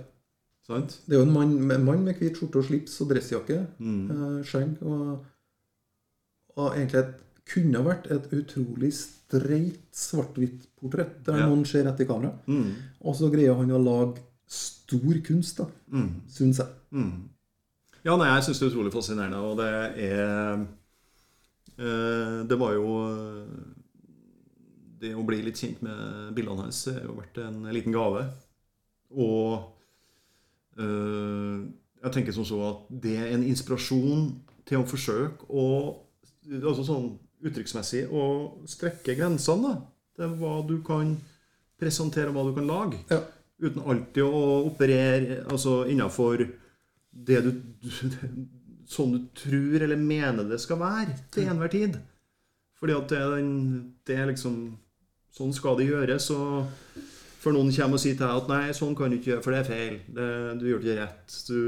[0.67, 0.99] Sant?
[1.07, 3.59] Det er jo en mann, en mann med hvit skjorte og slips og dressjakke.
[3.79, 4.11] Mm.
[4.11, 4.75] eh, skjegg.
[4.85, 5.25] Og,
[6.57, 7.15] og egentlig et,
[7.51, 11.47] kunne vært et utrolig streit svart-hvitt-portrett der Ja.
[11.49, 12.31] noen ser rett i kamera.
[12.47, 12.69] Mm.
[13.01, 16.21] Og så greier han å lage stor kunst, da, Mm.
[16.29, 16.67] syns jeg.
[16.91, 17.29] Mm.
[18.05, 19.67] Ja, nei, jeg syns det er utrolig fascinerende, og det
[20.05, 20.67] er
[21.77, 22.87] eh, Det var jo
[25.01, 28.27] Det å bli litt kjent med bildene hans har jo vært en liten gave.
[29.17, 29.63] Og
[30.81, 34.31] jeg tenker som så at det er en inspirasjon
[34.67, 35.67] til å forsøke å
[36.51, 37.03] Altså sånn
[37.45, 38.23] uttrykksmessig å
[38.69, 39.75] strekke grensene da,
[40.17, 41.11] til hva du kan
[41.79, 42.97] presentere, hva du kan lage.
[43.11, 43.19] Ja.
[43.61, 44.41] Uten alltid å
[44.71, 46.41] operere altså innafor
[47.11, 47.51] det du
[48.91, 51.93] Sånn du tror eller mener det skal være til enhver tid.
[52.81, 53.51] Fordi at det er, den,
[54.07, 54.57] det er liksom
[55.31, 56.25] Sånn skal det gjøres.
[56.35, 56.65] Og
[57.41, 59.55] før noen kommer og sier til deg at nei, sånn kan du ikke gjøre, for
[59.55, 59.95] det er feil.
[60.17, 60.29] Det,
[60.61, 61.37] du gjør det ikke rett.
[61.47, 61.59] Du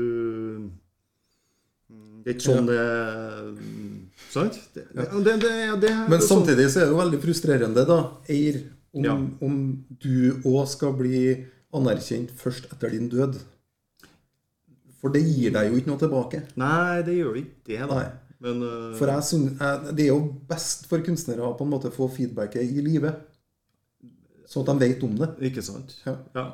[2.23, 2.83] Det er ikke sånn det
[4.33, 4.59] Sant?
[4.73, 4.85] Det,
[5.25, 5.33] det,
[5.81, 7.97] det, Men sånn- samtidig så er det jo veldig frustrerende, da,
[8.31, 8.61] Eir,
[8.93, 9.15] om, Ja.
[9.41, 9.57] om
[10.01, 13.39] du òg skal bli anerkjent først etter din død.
[15.01, 16.41] For det gir deg jo ikke noe tilbake.
[16.55, 18.03] Nei, det gjør ikke det, da.
[18.43, 18.93] Men uh...
[18.95, 22.07] For jeg synes, jeg, Det er jo best for kunstnere å på en måte få
[22.13, 23.11] feedbacket i live.
[24.49, 25.29] Sånn at de vet om det.
[25.49, 25.95] Ikke sant?
[26.05, 26.47] Ja.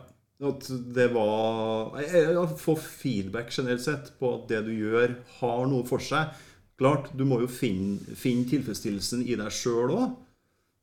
[0.49, 5.87] At det var jeg, får feedback generelt sett på at det du gjør, har noe
[5.87, 6.31] for seg.
[6.79, 10.13] Klart, du må jo finne, finne tilfredsstillelsen i deg sjøl òg.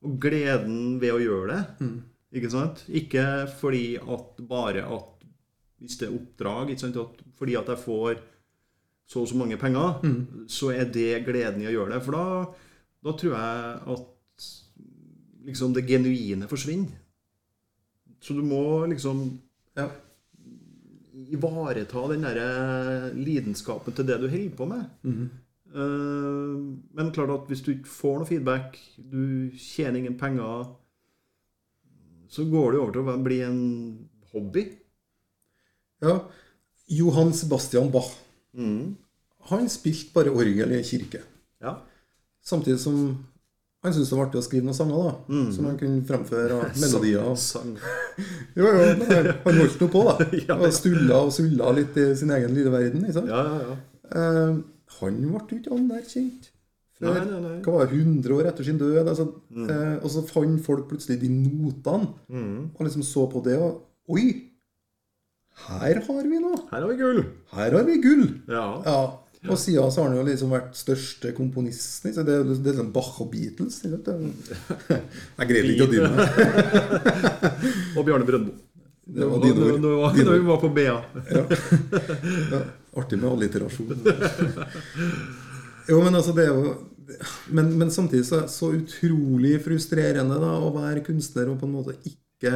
[0.05, 1.61] Og gleden ved å gjøre det.
[2.37, 2.83] Ikke sant?
[2.85, 5.13] Ikke fordi at bare at
[5.77, 6.95] Hvis det er oppdrag, ikke sant?
[6.97, 8.15] At, fordi at jeg får
[9.07, 9.99] så og så mange penger,
[10.49, 11.99] så er det gleden i å gjøre det.
[12.03, 12.23] For da,
[13.05, 14.07] da tror jeg at
[15.47, 16.97] liksom det genuine forsvinner.
[18.21, 19.39] Så du må liksom
[19.77, 19.89] Ja.
[21.31, 24.85] ivareta den derre lidenskapen til det du holder på med.
[25.73, 26.57] Eh,
[26.97, 30.69] men klart at hvis du ikke får noe feedback, du tjener ingen penger,
[32.29, 33.61] så går det over til å bli en
[34.33, 34.65] hobby.
[36.01, 36.19] ja.
[36.89, 38.13] Johan Sebastian Bach.
[38.55, 38.95] Mm.
[39.49, 41.19] Han spilte bare orgel i en kirke.
[41.61, 41.81] Ja.
[42.41, 43.25] Samtidig som
[43.87, 45.13] han syntes det var artig å skrive noen sanger, da.
[45.33, 45.47] Mm.
[45.55, 47.29] Som han kunne fremføre melodier.
[47.41, 47.77] Sang, Sang.
[48.59, 50.27] Jo, jo, men han han holdt nå på, da.
[50.49, 50.59] Ja.
[50.59, 53.07] Og stulla og sulla litt i sin egen lille verden.
[53.15, 53.31] Sant?
[53.31, 53.79] Ja, ja, ja.
[54.17, 54.53] Eh,
[54.99, 56.51] han ble jo ikke anerkjent
[56.97, 57.55] før Nei, nei, nei.
[57.61, 58.95] hva var det, 100 år etter sin død.
[59.05, 62.71] Altså, eh, og så fant folk plutselig de notene, Mm.
[62.73, 64.23] og liksom så på det og Oi!
[65.67, 66.57] Her har vi noe!
[66.71, 67.19] Her har vi gull.
[67.53, 68.25] Her har vi gull!
[68.47, 68.65] Ja.
[68.85, 68.97] Ja.
[69.45, 72.13] Og siden så har han jo liksom vært største komponisten.
[72.13, 72.23] Så?
[72.25, 73.79] Det er det er sånn Bach og Beatles.
[73.85, 76.17] Jeg greide ikke å dy meg.
[77.97, 78.55] Og Bjarne Brøndbo.
[79.07, 80.17] Det var dine ord.
[80.17, 80.97] Når vi var på BA.
[81.31, 82.63] Ja,
[82.99, 83.93] artig med alliterasjon.
[85.87, 86.75] Jo, men altså, det er jo
[87.55, 91.93] Men, men samtidig så, så utrolig frustrerende da, å være kunstner og på en måte
[92.03, 92.51] ikke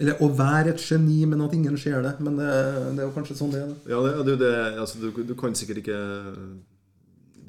[0.00, 2.14] Eller å være et geni, men at ingen ser det.
[2.24, 2.52] Men det,
[2.96, 3.74] det er jo kanskje sånn det er.
[3.92, 5.98] Ja, det, du, det, altså, du, du kan sikkert ikke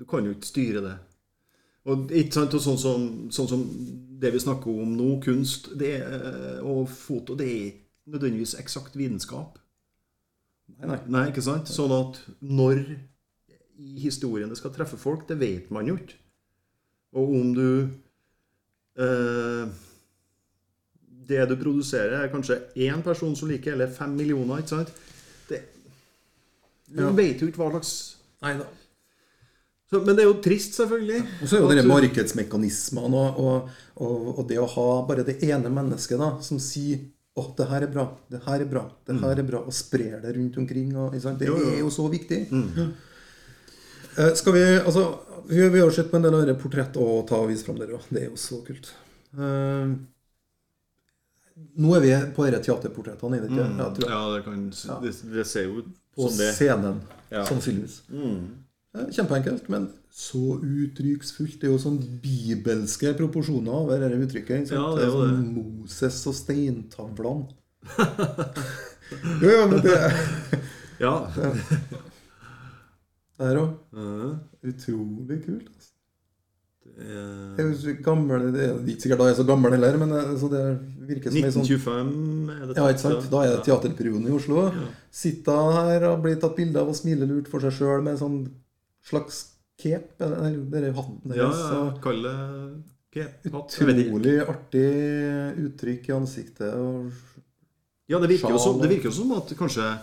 [0.01, 0.97] Du kan jo ikke styre det.
[1.89, 3.61] Og ikke sant, og sånn som, sånn som
[4.21, 8.97] det vi snakker om nå, kunst det er, og foto, det er ikke nødvendigvis eksakt
[8.99, 9.57] vitenskap.
[10.75, 10.99] Nei, nei.
[11.15, 11.71] Nei, ikke sant?
[11.73, 12.83] Sånn at når
[13.81, 16.19] i historien det skal treffe folk, det vet man jo ikke.
[17.17, 17.65] Og om du
[19.01, 19.71] eh,
[21.31, 24.91] Det du produserer, er kanskje én person som liker, eller fem millioner, ikke sant?
[25.49, 25.61] Det,
[26.91, 27.11] du Ja.
[27.15, 27.93] vet jo ikke hva slags
[28.41, 28.65] Nei da.
[29.91, 31.21] så, Men det er jo trist, selvfølgelig.
[31.43, 33.69] Og så er jo du- markedsmekanismene og, og,
[34.01, 36.99] og, og det å ha bare det ene mennesket da, som sier
[37.37, 40.17] å, det her er bra, det her er bra, det her er bra, og sprer
[40.23, 40.89] det rundt omkring.
[40.97, 41.39] Og, ikke sant?
[41.39, 41.69] Det Jo, jo.
[41.71, 42.41] er jo så viktig.
[44.17, 45.05] Eh, skal vi, altså,
[45.47, 47.77] vi, vi har jo sett på en del av portrett og ta og vise fram
[47.79, 48.09] dere, òg.
[48.11, 48.89] det er jo så kult.
[49.37, 49.93] Eh,
[51.81, 53.67] Nå er vi på disse teaterportrettene, er det ikke?
[53.77, 54.11] Ja, tror jeg.
[54.11, 56.49] Ja, det kan Det, det ser jo ut På som det.
[56.51, 57.45] På scenen, Ja.
[57.47, 58.01] sannsynligvis.
[58.09, 58.41] Mm.
[59.15, 61.59] Kjempeenkelt, men så uttrykksfullt.
[61.61, 64.71] Det er jo sånn bibelske proporsjoner over dette uttrykket.
[64.75, 67.47] Ja, det er sånn Moses og steintavlene.
[69.41, 69.95] jo, ja, men det
[70.99, 71.13] Ja.
[73.39, 73.71] der òg.
[73.95, 74.35] Mhm.
[74.69, 75.69] Utrolig kult.
[75.71, 75.90] Altså.
[76.83, 79.71] Det er- Jeg er så gammel, det er ikke sikkert da jeg er så gammel
[79.75, 80.63] heller, men det, så det
[81.07, 83.29] virker som sånn 1925 er det Ja, ikke sant?
[83.31, 84.71] Da er det teaterperioden i Oslo.
[85.11, 88.21] Sitter her og blir tatt bilde av og smiler lurt for seg sjøl med en
[88.23, 88.39] sånn
[89.05, 89.43] slags
[89.77, 90.17] cape.
[90.19, 91.61] Eller er hatten deres.
[91.61, 91.85] ja.
[91.85, 92.35] ja, Kall det
[93.13, 93.51] cape.
[93.51, 94.87] Utrolig artig
[95.65, 96.73] uttrykk i ansiktet.
[96.73, 97.11] Og
[98.09, 99.99] Ja, det virker, jo som, som at kanskje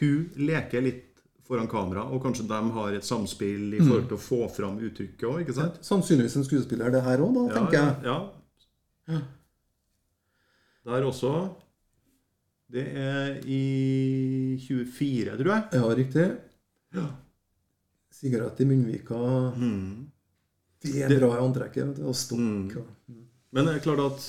[0.00, 1.05] hun leker litt
[1.46, 5.28] foran kamera, og kanskje de har et samspill i forhold til å få fram uttrykket
[5.30, 5.78] òg, sant?
[5.86, 7.94] sannsynligvis en skuespiller, det her òg, da, tenker jeg.
[8.10, 8.18] Ja,
[9.14, 9.20] ja.
[10.86, 11.30] Der også.
[12.70, 15.64] Det er i 24, tror jeg.
[15.78, 16.26] Ja, riktig.
[16.94, 17.06] Ja.
[18.14, 19.18] Sigarett i munnvika.
[19.58, 20.06] Mm.
[20.82, 21.98] Det er bra i antrekket.
[22.02, 22.76] Og stokk.
[22.78, 23.22] Mm.
[23.54, 24.26] Men det er klart at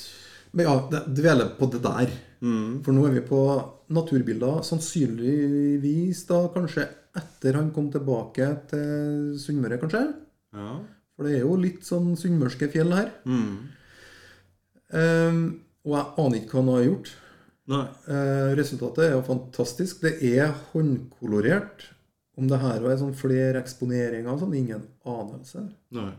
[0.54, 2.10] Men ja, det- på det der.
[2.42, 3.42] mm, For nå er vi på
[3.90, 4.62] naturbilder.
[4.64, 6.88] Sannsynligvis da kanskje
[7.20, 10.04] etter han kom tilbake til Sunnmøre, kanskje.
[10.56, 10.74] Ja.
[11.18, 13.10] For det er jo litt sånn sunnmørske fjell her.
[13.26, 13.56] Mm.
[14.94, 15.40] Um,
[15.88, 17.16] og jeg aner ikke hva han har gjort.
[17.68, 20.04] Eh, resultatet er jo fantastisk.
[20.06, 21.90] Det er håndkolorert.
[22.38, 25.64] Om det her er sånn flere eksponeringer, sånn ingen anelse.
[25.98, 26.12] Nei.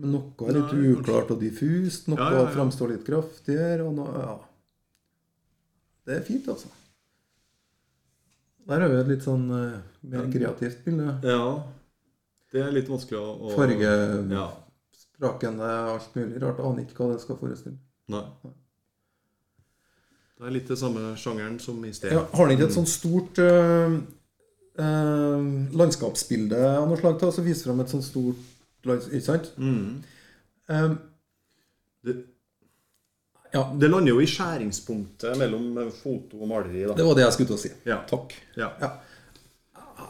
[0.00, 2.08] Men noe er litt Nei, uklart og diffust.
[2.08, 2.52] Noe Ja, ja, ja.
[2.54, 3.84] framstår litt kraftigere.
[3.84, 4.38] Og noe, ja.
[6.08, 6.72] Det er fint, altså.
[8.70, 9.80] Der har vi et litt sånn eh,
[10.12, 11.16] mer kreativt bilde.
[11.26, 11.46] Ja.
[12.50, 15.94] Det er litt vanskelig å, å Fargesprakende, Ja.
[15.96, 16.60] alt mulig rart.
[16.62, 17.78] Aner ikke hva det skal forestille.
[18.10, 18.22] Nei.
[20.40, 22.14] Det er litt det samme sjangeren som i sted.
[22.14, 23.96] Ja, har den ikke et sånt stort eh,
[24.80, 25.42] eh,
[25.82, 28.40] landskapsbilde av noe slag til som viser fram et sånt stort.
[28.86, 29.50] Ikke sant?
[29.60, 29.98] Mm.
[30.70, 30.94] Um,
[32.06, 32.14] Det,
[33.54, 36.84] ja, det lander jo i skjæringspunktet mellom foto og maleri.
[36.88, 36.96] da.
[36.98, 37.72] det var det jeg skulle til å si.
[37.88, 38.00] Ja.
[38.10, 38.34] Takk.
[38.58, 38.72] Ja.
[38.82, 38.90] Ja.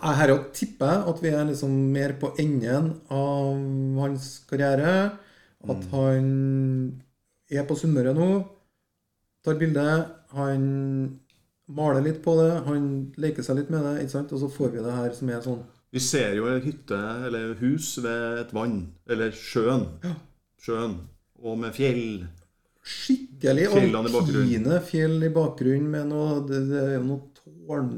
[0.01, 3.51] Jeg Her tipper jeg at vi er liksom mer på enden av
[4.01, 4.95] hans karriere.
[5.69, 6.29] At han
[7.53, 8.29] er på Sunnmøre nå,
[9.45, 9.85] tar bilde,
[10.33, 10.63] han
[11.71, 12.87] maler litt på det, han
[13.21, 14.33] leker seg litt med det, ikke sant?
[14.33, 15.61] og så får vi det her som er sånn
[15.93, 16.99] Vi ser jo en hytte
[17.29, 19.89] eller hus ved et vann, eller sjøen.
[20.63, 21.01] Sjøen.
[21.41, 22.29] Og med fjell.
[22.91, 27.95] Skikkelig alpine fjell i bakgrunnen med noe Det, det er jo noe tårn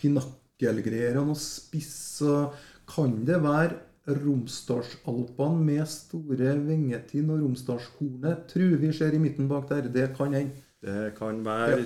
[0.00, 1.94] Pinakkelgreier og noe spiss
[2.26, 2.56] og
[2.90, 8.46] Kan det være Romsdalsalpene med store Vengetinn og Romsdalshornet?
[8.50, 9.90] Tror vi ser i midten bak der.
[9.92, 10.64] Det kan hende.
[10.80, 11.84] Det kan være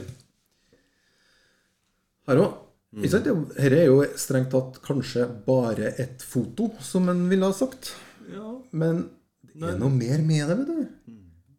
[2.25, 2.61] Her òg.
[2.95, 7.91] Dette er jo strengt tatt kanskje bare et foto, som en ville ha sagt.
[8.31, 8.55] Ja.
[8.71, 9.09] Men
[9.51, 10.94] det er noe mer med det, vet du.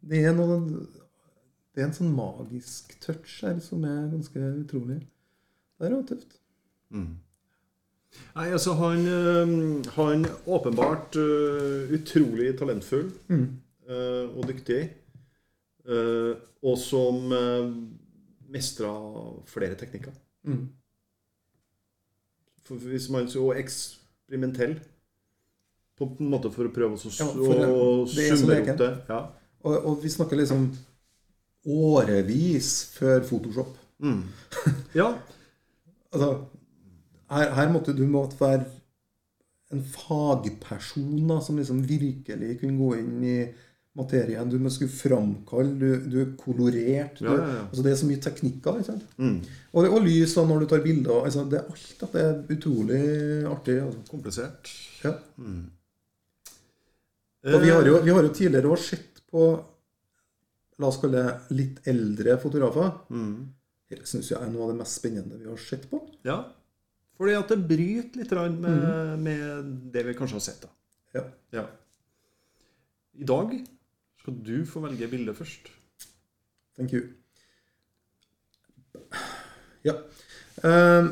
[0.06, 0.58] Det er noe
[1.74, 5.00] Det er en sånn magisk touch her som er ganske utrolig.
[5.76, 6.38] Det er jo tøft.
[8.36, 9.50] Nei, altså han øh,
[9.96, 13.10] Han åpenbart uh, utrolig talentfull
[13.88, 14.80] øh, og dyktig.
[15.86, 17.68] Uh, og som uh,
[18.50, 18.90] mestra
[19.46, 20.14] flere teknikker.
[20.42, 20.68] Mm.
[22.66, 24.80] For hvis man så eksperimentell
[25.96, 28.72] på en måte for å prøve å, Ja, å leken.
[28.74, 28.90] opp det.
[29.08, 29.20] Ja.
[29.66, 30.68] Og, og vi snakker liksom
[31.66, 33.74] årevis før Photoshop.
[33.98, 34.22] Mm.
[35.00, 35.10] ja.
[36.14, 36.32] Altså,
[37.32, 38.64] her, her måtte du måtte være
[39.74, 43.38] en fagperson da, som liksom virkelig kunne gå inn i
[43.96, 44.50] materien.
[44.50, 47.18] Du skulle framkalle, du, du er kolorert.
[47.18, 47.62] Du, Ja, ja, ja.
[47.66, 48.78] Altså, det er så mye teknikker.
[48.78, 49.06] ikke sant?
[49.16, 49.40] Mm.
[49.72, 51.24] Og, og lys da, når du tar bilder.
[51.24, 53.02] Altså, det er alt at det er utrolig
[53.50, 53.80] artig.
[53.82, 54.04] Altså.
[54.10, 54.72] Komplisert.
[55.02, 55.16] Ja.
[55.40, 55.64] Mm.
[57.46, 59.46] Og vi har, jo, vi har jo tidligere også sett på
[60.76, 62.90] La oss kalle det litt eldre fotografer.
[63.08, 63.46] Mm.
[63.88, 66.02] Det syns jeg er noe av det mest spennende vi har sett på.
[66.26, 66.34] Ja.
[67.16, 69.22] Fordi at det bryter litt med, Mm.
[69.24, 70.60] med det vi kanskje har sett.
[70.66, 70.68] da.
[71.14, 71.22] Ja.
[71.56, 71.64] Ja.
[73.16, 73.54] I dag
[74.20, 75.70] skal du få velge bilde først.
[76.76, 77.06] Thank you.
[79.86, 79.94] Ja.
[80.62, 81.08] Eh,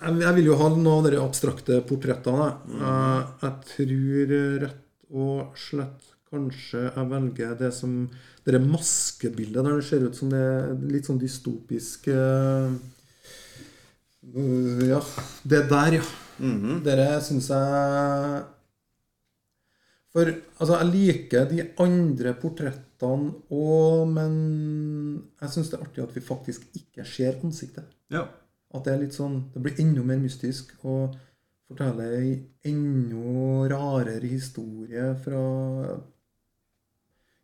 [0.00, 2.50] jeg vil jo ha noen av de abstrakte portrettene.
[2.66, 7.96] Eh, jeg tror rett og slett kanskje jeg velger det som
[8.44, 12.72] Det er maskebildet der det ser ut som det er litt sånn dystopisk øh,
[14.88, 15.02] Ja.
[15.48, 16.06] Det der, ja.
[16.84, 18.42] Dere syns jeg
[20.14, 24.34] For altså, jeg liker de andre portrettene òg, men
[25.38, 27.86] jeg syns det er artig at vi faktisk ikke ser ansiktet.
[28.10, 28.24] Ja.
[28.74, 31.16] At det er litt sånn Det blir enda mer mystisk og
[31.68, 32.32] forteller ei
[32.68, 35.42] enda rarere historie fra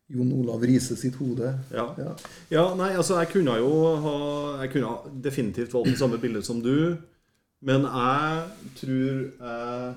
[0.07, 1.49] Jon Olav Riise sitt hode.
[1.73, 1.87] Ja.
[1.97, 2.11] Ja.
[2.51, 3.71] ja, nei, altså jeg kunne jo
[4.03, 4.15] ha
[4.61, 6.97] Jeg kunne definitivt valgt det samme bildet som du,
[7.65, 8.43] men jeg
[8.77, 9.95] tror jeg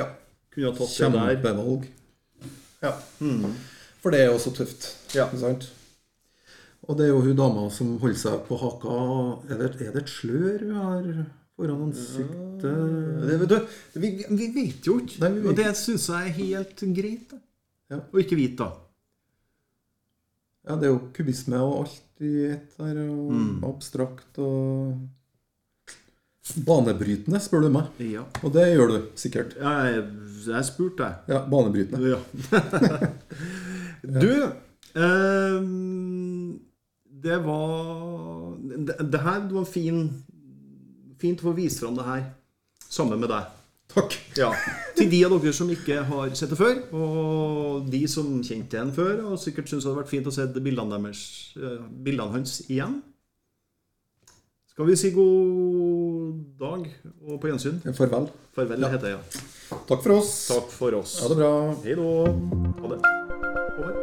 [0.00, 0.08] ja.
[0.54, 1.30] kunne ha tatt det der.
[1.34, 1.88] Kjempevalg.
[2.84, 2.92] Ja.
[3.20, 3.56] Mm.
[4.00, 4.88] For det er jo så tøft.
[5.16, 5.26] Ja.
[5.28, 5.68] Ikke sant?
[6.84, 8.96] Og det er jo hun dama som holder seg på haka.
[9.48, 11.06] Er det, er det et slør hun har
[11.56, 12.64] foran ansiktet?
[12.64, 13.58] Det, vet du,
[14.00, 15.20] vi, vi vet jo ikke.
[15.24, 17.36] Nei, vet og det syns jeg er helt greit.
[17.92, 18.00] Ja.
[18.00, 18.83] Å ikke vite, da.
[20.64, 22.98] Ja, det er jo kubisme og alt i ett her.
[23.10, 23.64] Og Mm.
[23.68, 24.94] abstrakt og
[26.66, 27.86] Banebrytende, spør du meg.
[28.04, 28.20] Ja.
[28.44, 29.54] Og det gjør du sikkert.
[29.56, 30.02] Jeg,
[30.46, 31.14] jeg spurte, jeg.
[31.32, 32.10] Ja, banebrytende.
[32.12, 32.18] Ja.
[34.20, 34.32] du
[35.00, 35.60] eh,
[37.24, 40.02] Det var det, det her var fin
[41.22, 42.24] Fint å få vise fram det her
[42.92, 43.46] sammen med deg.
[43.92, 44.14] Takk.
[44.36, 44.48] Ja.
[44.96, 48.90] Til de av dere som ikke har sett det før, og de som kjente en
[48.96, 52.62] før, og sikkert syns det hadde vært fint å se bildene, deres, eh, bildene hans
[52.68, 53.02] igjen.
[54.74, 56.88] Skal vi si god dag
[57.28, 57.78] og på gjensyn?
[57.94, 58.26] Farvel.
[58.56, 58.88] Farvel, Ja.
[58.88, 59.18] heter jeg.
[59.70, 59.76] Ja.
[59.86, 60.48] Takk for oss.
[60.48, 61.20] Takk for oss.
[61.22, 61.74] Ha det bra.
[61.84, 62.02] Hei da.
[62.80, 62.98] Ha det.
[63.78, 63.94] Over.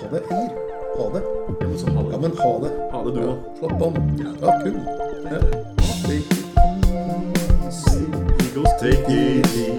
[0.00, 0.50] Ha det, Eir.
[0.96, 1.22] Ha det.
[1.60, 2.12] Ja, men ha det.
[2.12, 2.72] Ja, men ha det.
[2.92, 3.58] Ha det, du Ja, òg.
[3.58, 3.92] Slapp av.
[4.16, 4.32] Ja,
[4.64, 4.76] kul.
[5.28, 5.40] Ja.
[5.82, 6.18] Easy.
[6.22, 6.41] Eagles
[8.82, 9.71] take it easy.